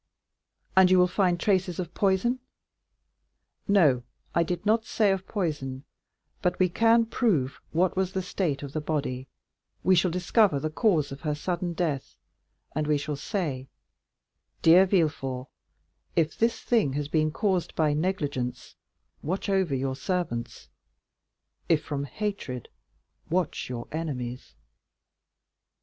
[0.75, 2.39] "And you will find traces of poison?"
[3.67, 4.01] "No,
[4.33, 5.83] I did not say of poison,
[6.41, 9.27] but we can prove what was the state of the body;
[9.83, 12.15] we shall discover the cause of her sudden death,
[12.73, 13.67] and we shall say,
[14.63, 15.45] 'Dear Villefort,
[16.15, 18.73] if this thing has been caused by negligence,
[19.21, 20.67] watch over your servants;
[21.69, 22.69] if from hatred,
[23.29, 24.55] watch your enemies.